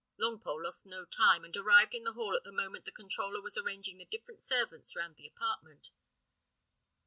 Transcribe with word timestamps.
Longpole 0.19 0.63
lost 0.63 0.87
no 0.87 1.05
time, 1.05 1.45
and 1.45 1.55
arrived 1.55 1.93
in 1.93 2.05
the 2.05 2.13
hall 2.13 2.35
at 2.35 2.43
the 2.43 2.51
moment 2.51 2.85
the 2.85 2.91
controller 2.91 3.39
was 3.39 3.55
arranging 3.55 3.99
the 3.99 4.05
different 4.05 4.41
servants 4.41 4.95
round 4.95 5.15
the 5.15 5.27
apartment. 5.27 5.91